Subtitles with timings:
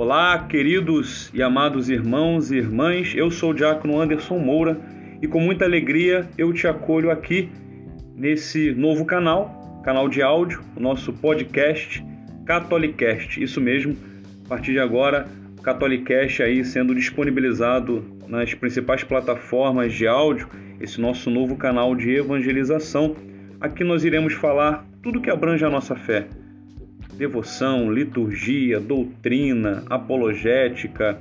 [0.00, 4.80] Olá, queridos e amados irmãos e irmãs, eu sou o Diácono Anderson Moura
[5.20, 7.50] e com muita alegria eu te acolho aqui
[8.16, 12.02] nesse novo canal, canal de áudio, o nosso podcast
[12.46, 13.42] Catolicast.
[13.42, 13.94] Isso mesmo,
[14.46, 20.48] a partir de agora, o Catolicast aí sendo disponibilizado nas principais plataformas de áudio,
[20.80, 23.14] esse nosso novo canal de evangelização.
[23.60, 26.26] Aqui nós iremos falar tudo que abrange a nossa fé
[27.20, 31.18] devoção, liturgia, doutrina, apologética,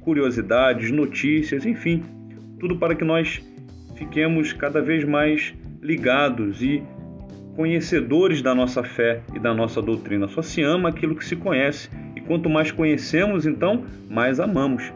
[0.00, 2.02] curiosidades, notícias, enfim,
[2.58, 3.42] tudo para que nós
[3.94, 5.52] fiquemos cada vez mais
[5.82, 6.82] ligados e
[7.54, 10.26] conhecedores da nossa fé e da nossa doutrina.
[10.26, 14.90] Só se ama aquilo que se conhece e quanto mais conhecemos, então, mais amamos.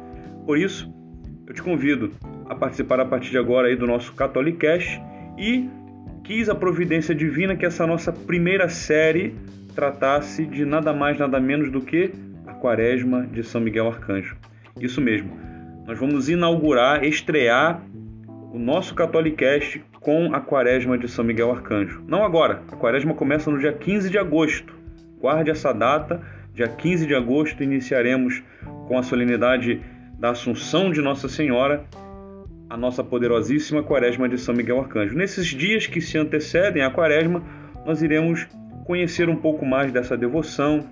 [0.46, 0.90] Por isso,
[1.46, 2.12] eu te convido
[2.48, 5.02] a participar a partir de agora aí do nosso Catolicast
[5.36, 5.68] e
[6.24, 9.34] quis a providência divina que essa nossa primeira série
[9.76, 12.10] tratasse de nada mais, nada menos do que
[12.46, 14.34] a Quaresma de São Miguel Arcanjo.
[14.80, 15.38] Isso mesmo,
[15.86, 17.82] nós vamos inaugurar, estrear
[18.52, 22.02] o nosso Catolicast com a Quaresma de São Miguel Arcanjo.
[22.08, 24.74] Não agora, a Quaresma começa no dia 15 de agosto.
[25.20, 26.22] Guarde essa data,
[26.54, 28.42] dia 15 de agosto iniciaremos
[28.88, 29.82] com a solenidade
[30.18, 31.84] da Assunção de Nossa Senhora
[32.68, 35.14] a nossa poderosíssima Quaresma de São Miguel Arcanjo.
[35.14, 37.42] Nesses dias que se antecedem à Quaresma,
[37.84, 38.48] nós iremos
[38.86, 40.86] conhecer um pouco mais dessa devoção,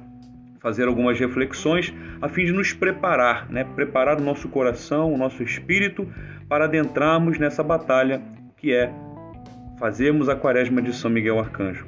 [0.60, 3.64] fazer algumas reflexões a fim de nos preparar, né?
[3.64, 6.06] preparar o nosso coração, o nosso espírito
[6.48, 8.20] para adentrarmos nessa batalha
[8.56, 8.90] que é
[9.78, 11.86] fazermos a quaresma de São Miguel Arcanjo.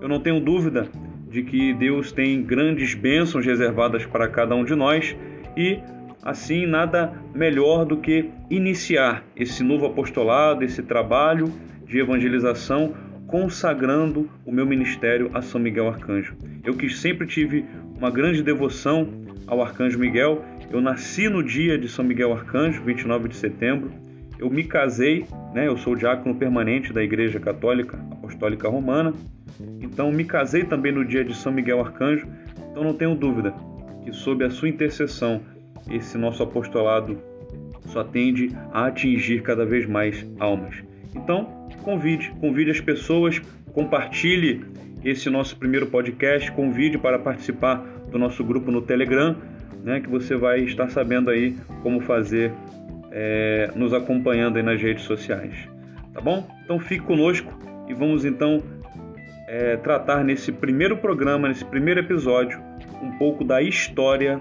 [0.00, 0.88] Eu não tenho dúvida
[1.28, 5.16] de que Deus tem grandes bênçãos reservadas para cada um de nós
[5.56, 5.78] e
[6.22, 11.52] assim nada melhor do que iniciar esse novo apostolado, esse trabalho
[11.86, 12.94] de evangelização
[13.26, 16.36] consagrando o meu ministério a São Miguel Arcanjo.
[16.64, 17.64] Eu que sempre tive
[17.96, 19.08] uma grande devoção
[19.46, 23.90] ao Arcanjo Miguel, eu nasci no dia de São Miguel Arcanjo, 29 de setembro.
[24.38, 25.66] Eu me casei, né?
[25.66, 29.14] Eu sou diácono permanente da Igreja Católica Apostólica Romana.
[29.80, 32.26] Então me casei também no dia de São Miguel Arcanjo.
[32.70, 33.54] Então não tenho dúvida
[34.04, 35.40] que sob a sua intercessão
[35.90, 37.18] esse nosso apostolado
[37.86, 40.82] só tende a atingir cada vez mais almas.
[41.14, 43.40] Então, convide, convide as pessoas,
[43.72, 44.64] compartilhe
[45.04, 47.76] esse nosso primeiro podcast, convide para participar
[48.10, 49.36] do nosso grupo no Telegram,
[49.84, 52.52] né, que você vai estar sabendo aí como fazer,
[53.12, 55.54] é, nos acompanhando aí nas redes sociais.
[56.12, 56.48] Tá bom?
[56.64, 57.56] Então fique conosco
[57.88, 58.60] e vamos então
[59.46, 62.60] é, tratar nesse primeiro programa, nesse primeiro episódio,
[63.00, 64.40] um pouco da história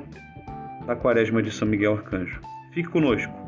[0.88, 2.42] da Quaresma de São Miguel Arcanjo.
[2.74, 3.45] Fique conosco.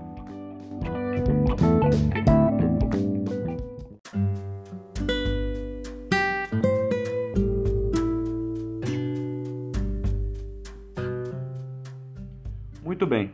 [12.87, 13.31] Muito bem.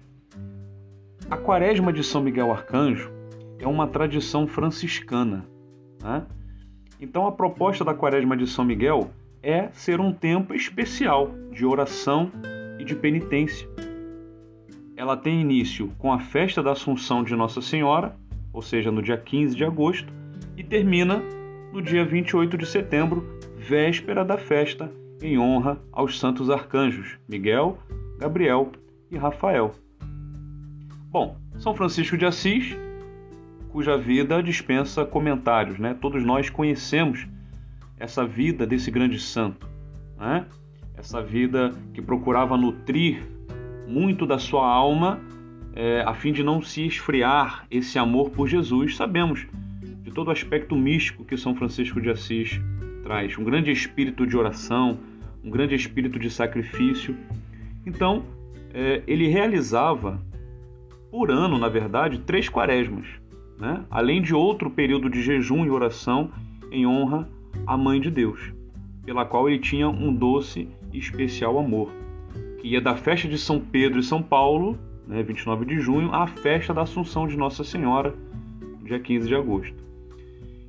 [1.29, 3.11] A Quaresma de São Miguel Arcanjo
[3.59, 5.45] é uma tradição franciscana.
[6.01, 6.25] Né?
[6.99, 9.11] Então, a proposta da Quaresma de São Miguel
[9.43, 12.31] é ser um tempo especial de oração
[12.79, 13.69] e de penitência.
[14.97, 18.17] Ela tem início com a festa da Assunção de Nossa Senhora,
[18.51, 20.11] ou seja, no dia 15 de agosto,
[20.57, 21.21] e termina
[21.71, 23.23] no dia 28 de setembro,
[23.55, 27.77] véspera da festa, em honra aos santos arcanjos Miguel,
[28.17, 28.71] Gabriel
[29.13, 29.73] e Rafael.
[31.11, 32.75] Bom, São Francisco de Assis,
[33.69, 35.95] cuja vida dispensa comentários, né?
[35.99, 37.27] Todos nós conhecemos
[37.99, 39.69] essa vida desse grande santo,
[40.17, 40.47] né?
[40.97, 43.23] Essa vida que procurava nutrir
[43.87, 45.19] muito da sua alma
[45.75, 48.95] é, a fim de não se esfriar esse amor por Jesus.
[48.95, 49.45] Sabemos
[50.01, 52.59] de todo o aspecto místico que São Francisco de Assis
[53.03, 54.99] traz, um grande espírito de oração,
[55.43, 57.15] um grande espírito de sacrifício.
[57.85, 58.23] Então,
[58.73, 60.19] é, ele realizava
[61.11, 63.05] por ano, na verdade, três quaresmas,
[63.59, 63.85] né?
[63.89, 66.31] além de outro período de jejum e oração
[66.71, 67.29] em honra
[67.67, 68.51] à Mãe de Deus,
[69.05, 71.91] pela qual ele tinha um doce e especial amor,
[72.59, 74.77] que ia da festa de São Pedro e São Paulo,
[75.07, 78.15] né, 29 de junho, à festa da Assunção de Nossa Senhora,
[78.83, 79.83] dia 15 de agosto.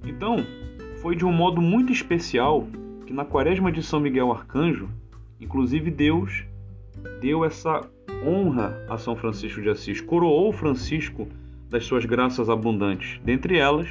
[0.06, 0.44] Então,
[1.00, 2.69] foi de um modo muito especial
[3.06, 4.88] que na quaresma de São Miguel Arcanjo,
[5.40, 6.44] inclusive Deus
[7.20, 7.81] deu essa
[8.26, 11.29] honra a São Francisco de Assis, coroou Francisco
[11.69, 13.88] das suas graças abundantes, dentre elas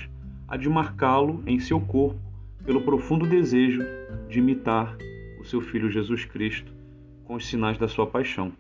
[0.48, 2.20] a de marcá-lo em seu corpo
[2.66, 3.82] pelo profundo desejo
[4.30, 4.96] de imitar
[5.40, 6.74] o seu filho Jesus Cristo
[7.26, 8.54] com os sinais da sua paixão.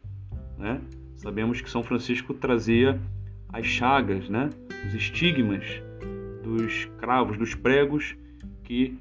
[0.57, 0.81] Né?
[1.15, 2.99] Sabemos que São Francisco trazia
[3.51, 4.49] as chagas, né?
[4.85, 5.63] os estigmas
[6.43, 8.15] dos cravos, dos pregos
[8.63, 8.97] que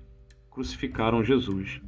[0.51, 1.81] crucificaram Jesus.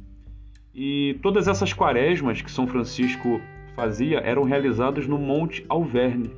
[0.73, 3.39] E todas essas quaresmas que São Francisco
[3.75, 6.31] fazia eram realizados no Monte Alverne.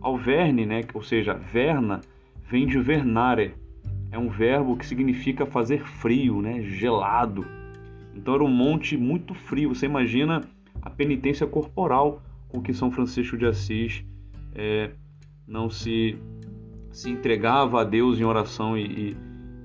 [0.00, 2.00] Alverne, né, ou seja, verna,
[2.48, 3.54] vem de vernare.
[4.10, 7.44] É um verbo que significa fazer frio, né, gelado.
[8.14, 9.74] Então era um monte muito frio.
[9.74, 10.42] Você imagina
[10.80, 14.04] a penitência corporal com que São Francisco de Assis
[14.54, 14.92] é,
[15.48, 16.16] não se,
[16.92, 19.16] se entregava a Deus em oração e,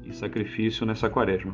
[0.06, 1.54] e, e sacrifício nessa quaresma.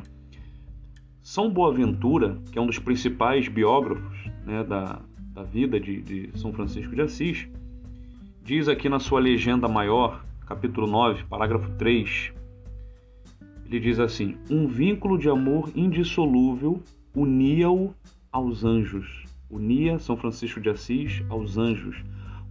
[1.22, 5.02] São Boaventura, que é um dos principais biógrafos né, da,
[5.36, 7.46] da vida de, de São Francisco de Assis,
[8.42, 12.32] diz aqui na sua legenda maior, capítulo 9, parágrafo 3,
[13.66, 16.82] ele diz assim: Um vínculo de amor indissolúvel
[17.14, 17.92] unia-o
[18.32, 19.26] aos anjos.
[19.50, 22.02] Unia São Francisco de Assis aos anjos,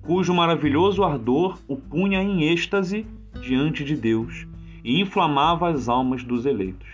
[0.03, 3.03] cujo maravilhoso ardor o punha em êxtase
[3.41, 4.45] diante de Deus
[4.83, 6.87] e inflamava as almas dos eleitos.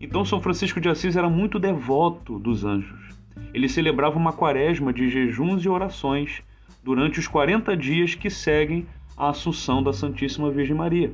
[0.00, 3.19] Então, São Francisco de Assis era muito devoto dos anjos.
[3.52, 6.42] Ele celebrava uma quaresma de jejuns e orações
[6.82, 11.12] durante os 40 dias que seguem a Assunção da Santíssima Virgem Maria.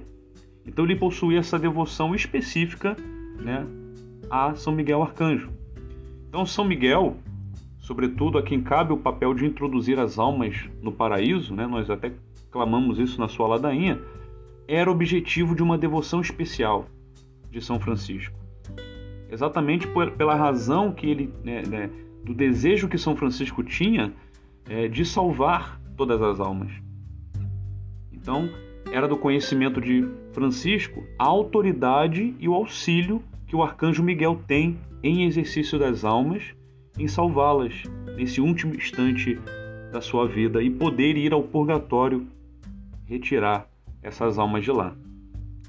[0.66, 2.96] Então, ele possuía essa devoção específica
[3.40, 3.66] né,
[4.30, 5.50] a São Miguel Arcanjo.
[6.28, 7.16] Então, São Miguel
[7.86, 11.68] sobretudo a quem cabe o papel de introduzir as almas no paraíso, né?
[11.68, 12.12] nós até
[12.50, 14.00] clamamos isso na sua ladainha,
[14.66, 16.86] era objetivo de uma devoção especial
[17.48, 18.36] de São Francisco.
[19.30, 21.90] Exatamente por, pela razão que ele, né, né,
[22.26, 24.12] do desejo que São Francisco tinha
[24.68, 26.72] é, de salvar todas as almas.
[28.12, 28.50] Então,
[28.90, 34.76] era do conhecimento de Francisco a autoridade e o auxílio que o arcanjo Miguel tem
[35.04, 36.42] em exercício das almas
[36.98, 37.84] em salvá-las
[38.16, 39.38] nesse último instante
[39.92, 42.26] da sua vida e poder ir ao purgatório
[43.04, 43.68] retirar
[44.02, 44.96] essas almas de lá.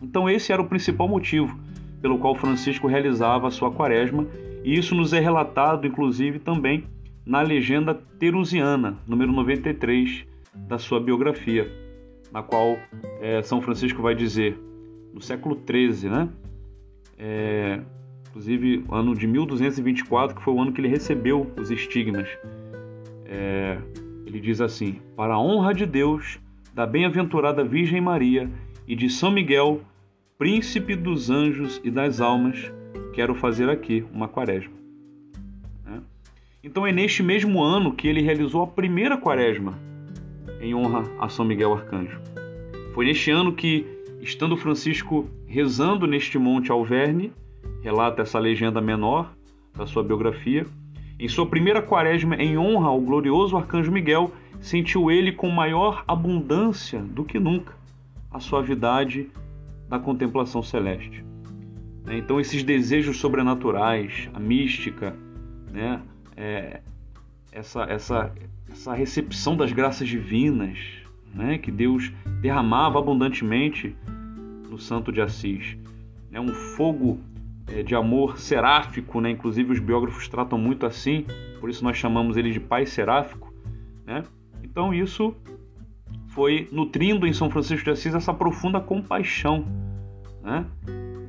[0.01, 1.55] Então, esse era o principal motivo
[2.01, 4.25] pelo qual Francisco realizava a sua quaresma,
[4.67, 6.83] e isso nos é relatado, inclusive, também
[7.25, 11.71] na legenda terusiana, número 93 da sua biografia,
[12.33, 12.77] na qual
[13.21, 14.59] é, São Francisco vai dizer,
[15.13, 16.29] no século XIII, né?
[17.17, 17.79] É,
[18.27, 22.27] inclusive ano de 1224, que foi o ano que ele recebeu os estigmas.
[23.25, 23.77] É,
[24.25, 26.41] ele diz assim: Para a honra de Deus,
[26.73, 28.49] da bem-aventurada Virgem Maria
[28.85, 29.79] e de São Miguel,
[30.37, 32.69] príncipe dos anjos e das almas,
[33.17, 34.75] quero fazer aqui uma quaresma.
[35.87, 35.97] É.
[36.63, 39.73] Então é neste mesmo ano que ele realizou a primeira quaresma
[40.61, 42.21] em honra a São Miguel Arcanjo.
[42.93, 43.87] Foi neste ano que,
[44.21, 47.33] estando Francisco rezando neste monte Alverne,
[47.81, 49.33] relata essa legenda menor
[49.75, 50.67] da sua biografia.
[51.19, 56.99] Em sua primeira quaresma em honra ao glorioso arcanjo Miguel, sentiu ele com maior abundância
[56.99, 57.73] do que nunca
[58.29, 59.27] a suavidade
[59.89, 61.25] da contemplação celeste.
[62.07, 62.17] Né?
[62.17, 65.13] Então, esses desejos sobrenaturais, a mística,
[65.71, 66.01] né?
[66.35, 66.79] É,
[67.51, 68.31] essa, essa,
[68.71, 70.77] essa recepção das graças divinas
[71.33, 71.57] né?
[71.57, 72.11] que Deus
[72.41, 73.95] derramava abundantemente
[74.69, 75.77] no Santo de Assis.
[76.31, 77.19] É um fogo
[77.67, 79.31] é, de amor seráfico, né?
[79.31, 81.25] inclusive os biógrafos tratam muito assim,
[81.59, 83.51] por isso nós chamamos ele de pai seráfico.
[84.05, 84.23] Né?
[84.63, 85.35] Então isso
[86.27, 89.65] foi nutrindo em São Francisco de Assis essa profunda compaixão,
[90.43, 90.65] né?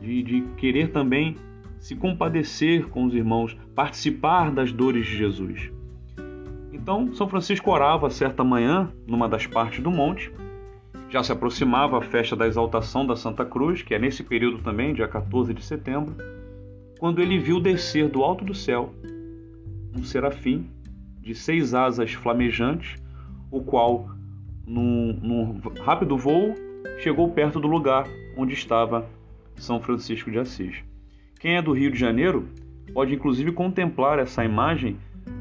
[0.09, 1.37] De, de querer também
[1.79, 5.71] se compadecer com os irmãos, participar das dores de Jesus.
[6.73, 10.33] Então, São Francisco orava certa manhã, numa das partes do monte,
[11.11, 14.95] já se aproximava a festa da exaltação da Santa Cruz, que é nesse período também,
[14.95, 16.17] dia 14 de setembro,
[16.99, 18.93] quando ele viu descer do alto do céu
[19.97, 20.67] um serafim
[21.21, 23.01] de seis asas flamejantes,
[23.51, 24.09] o qual,
[24.67, 26.55] num, num rápido voo,
[26.99, 29.09] chegou perto do lugar onde estava
[29.59, 30.77] São Francisco de Assis.
[31.39, 32.49] Quem é do Rio de Janeiro
[32.93, 34.97] pode inclusive contemplar essa imagem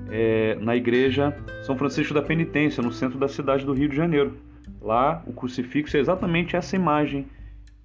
[0.10, 4.38] é, na igreja São Francisco da Penitência, no centro da cidade do Rio de Janeiro.
[4.82, 7.28] Lá, o crucifixo é exatamente essa imagem,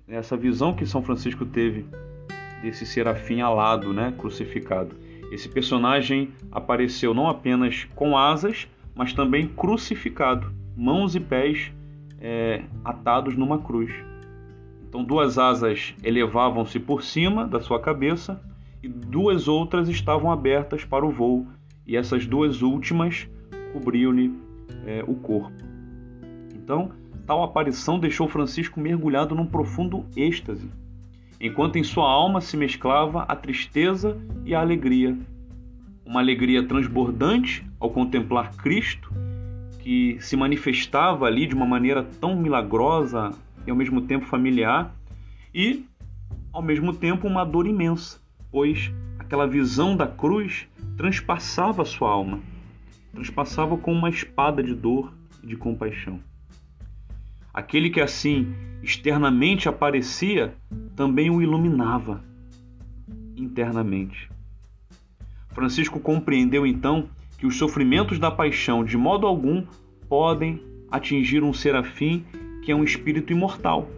[0.07, 1.87] essa visão que São Francisco teve
[2.61, 4.95] desse serafim alado, né, crucificado.
[5.33, 11.73] Esse personagem apareceu não apenas com asas, mas também crucificado, mãos e pés
[12.21, 13.91] é, atados numa cruz.
[14.93, 18.39] Então, duas asas elevavam-se por cima da sua cabeça
[18.83, 21.47] e duas outras estavam abertas para o voo,
[21.87, 23.27] e essas duas últimas
[23.73, 24.31] cobriam-lhe
[24.85, 25.57] é, o corpo.
[26.55, 26.91] Então,
[27.27, 30.69] tal aparição deixou Francisco mergulhado num profundo êxtase,
[31.41, 35.17] enquanto em sua alma se mesclava a tristeza e a alegria.
[36.05, 39.11] Uma alegria transbordante ao contemplar Cristo,
[39.79, 43.33] que se manifestava ali de uma maneira tão milagrosa
[43.67, 44.95] e ao mesmo tempo familiar,
[45.55, 45.87] e
[46.53, 50.67] ao mesmo tempo uma dor imensa, pois aquela visão da cruz
[50.97, 52.41] transpassava sua alma.
[53.13, 56.19] transpassava como uma espada de dor e de compaixão.
[57.53, 60.55] Aquele que assim externamente aparecia
[60.97, 62.25] também o iluminava
[63.37, 64.31] internamente.
[65.51, 69.67] Francisco compreendeu então que os sofrimentos da paixão de modo algum
[70.09, 72.25] podem atingir um serafim
[72.63, 73.89] que é um espírito imortal.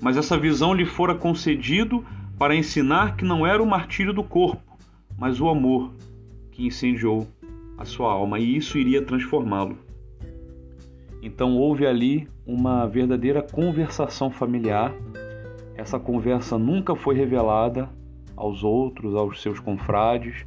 [0.00, 2.04] Mas essa visão lhe fora concedido
[2.38, 4.76] para ensinar que não era o martírio do corpo,
[5.16, 5.92] mas o amor
[6.50, 7.26] que incendiou
[7.78, 9.78] a sua alma, e isso iria transformá-lo.
[11.22, 14.92] Então houve ali uma verdadeira conversação familiar.
[15.74, 17.88] Essa conversa nunca foi revelada
[18.36, 20.46] aos outros, aos seus confrades.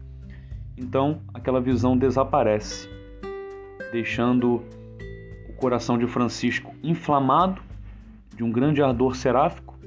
[0.78, 2.90] Então aquela visão desaparece,
[3.92, 4.64] deixando
[5.64, 7.62] coração de Francisco inflamado
[8.36, 9.80] de um grande ardor seráfico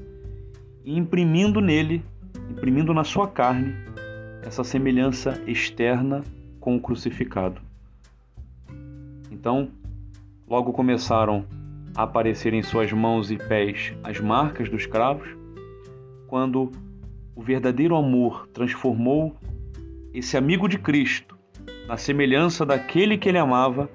[0.82, 2.02] e imprimindo nele,
[2.50, 3.74] imprimindo na sua carne,
[4.42, 6.24] essa semelhança externa
[6.58, 7.60] com o crucificado.
[9.30, 9.68] Então,
[10.48, 11.44] logo começaram
[11.94, 15.28] a aparecer em suas mãos e pés as marcas dos cravos,
[16.26, 16.72] quando
[17.34, 19.36] o verdadeiro amor transformou
[20.14, 21.36] esse amigo de Cristo
[21.86, 23.90] na semelhança daquele que ele amava,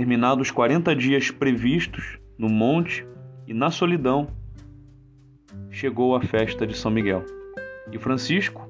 [0.00, 3.06] terminados os 40 dias previstos no monte
[3.46, 4.28] e na solidão,
[5.70, 7.22] chegou a festa de São Miguel.
[7.92, 8.66] E Francisco,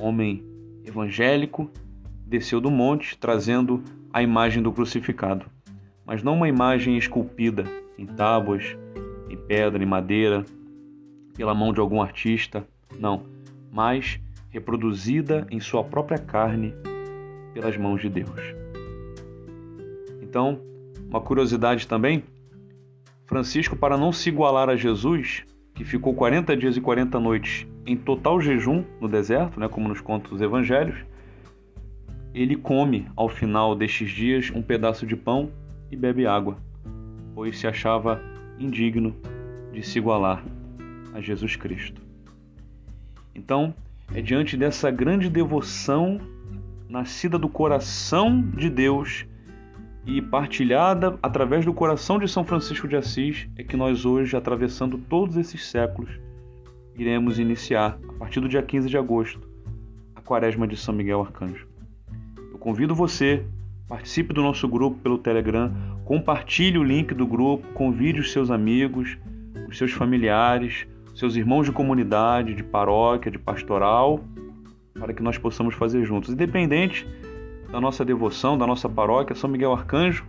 [0.00, 0.44] homem
[0.84, 1.70] evangélico,
[2.26, 5.46] desceu do monte trazendo a imagem do crucificado
[6.04, 7.64] mas não uma imagem esculpida
[7.98, 8.76] em tábuas,
[9.28, 10.42] em pedra, em madeira,
[11.36, 12.66] pela mão de algum artista,
[12.98, 13.24] não,
[13.70, 16.74] mas reproduzida em sua própria carne
[17.52, 18.40] pelas mãos de Deus.
[20.28, 20.60] Então,
[21.08, 22.22] uma curiosidade também,
[23.24, 25.42] Francisco, para não se igualar a Jesus,
[25.74, 30.02] que ficou 40 dias e 40 noites em total jejum no deserto, né, como nos
[30.02, 30.98] contam os evangelhos,
[32.34, 35.50] ele come ao final destes dias um pedaço de pão
[35.90, 36.58] e bebe água,
[37.34, 38.20] pois se achava
[38.58, 39.16] indigno
[39.72, 40.44] de se igualar
[41.14, 42.02] a Jesus Cristo.
[43.34, 43.74] Então,
[44.14, 46.20] é diante dessa grande devoção
[46.86, 49.26] nascida do coração de Deus
[50.06, 54.98] e partilhada através do coração de São Francisco de Assis, é que nós hoje, atravessando
[54.98, 56.10] todos esses séculos,
[56.94, 59.40] iremos iniciar, a partir do dia 15 de agosto,
[60.14, 61.66] a Quaresma de São Miguel Arcanjo.
[62.52, 63.44] Eu convido você
[63.88, 65.72] Participe do nosso grupo pelo Telegram,
[66.04, 69.16] compartilhe o link do grupo, convide os seus amigos,
[69.66, 74.20] os seus familiares, seus irmãos de comunidade, de paróquia, de pastoral,
[74.92, 76.28] para que nós possamos fazer juntos.
[76.34, 77.06] Independente
[77.70, 80.24] da nossa devoção, da nossa paróquia, São Miguel Arcanjo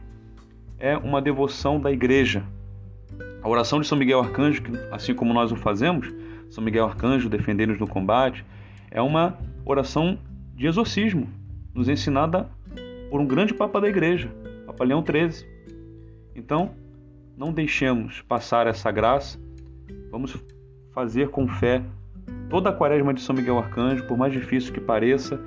[0.78, 2.44] é uma devoção da igreja.
[3.42, 6.14] A oração de São Miguel Arcanjo, assim como nós o fazemos,
[6.50, 8.46] São Miguel Arcanjo defendendo-nos no combate,
[8.92, 10.18] é uma oração
[10.56, 11.30] de exorcismo,
[11.74, 12.50] nos ensinada
[13.10, 14.30] por um grande Papa da Igreja,
[14.66, 15.48] Papa Leão XIII.
[16.36, 16.72] Então,
[17.38, 19.40] não deixemos passar essa graça,
[20.12, 20.38] vamos
[20.92, 21.82] fazer com fé
[22.50, 25.40] toda a quaresma de São Miguel Arcanjo, por mais difícil que pareça,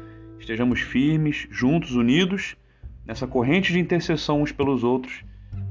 [0.42, 2.56] estejamos firmes, juntos, unidos,
[3.06, 5.24] nessa corrente de intercessão uns pelos outros,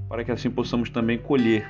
[0.07, 1.67] para que assim possamos também colher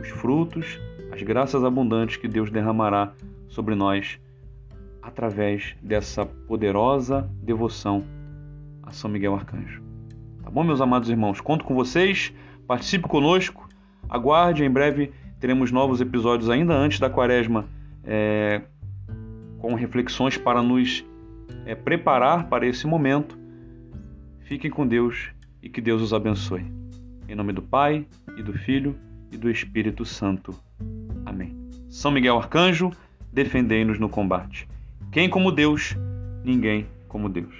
[0.00, 0.78] os frutos,
[1.12, 3.12] as graças abundantes que Deus derramará
[3.48, 4.18] sobre nós
[5.00, 8.04] através dessa poderosa devoção
[8.82, 9.80] a São Miguel Arcanjo.
[10.42, 11.40] Tá bom, meus amados irmãos?
[11.40, 12.32] Conto com vocês,
[12.66, 13.68] participe conosco,
[14.08, 17.66] aguarde, em breve teremos novos episódios ainda antes da quaresma,
[18.04, 18.62] é,
[19.58, 21.04] com reflexões para nos
[21.66, 23.38] é, preparar para esse momento.
[24.44, 25.30] Fiquem com Deus
[25.62, 26.64] e que Deus os abençoe.
[27.28, 28.06] Em nome do Pai,
[28.36, 28.96] e do Filho,
[29.30, 30.54] e do Espírito Santo.
[31.24, 31.56] Amém.
[31.88, 32.90] São Miguel Arcanjo,
[33.32, 34.68] defendei-nos no combate.
[35.10, 35.96] Quem como Deus?
[36.44, 37.54] Ninguém como Deus.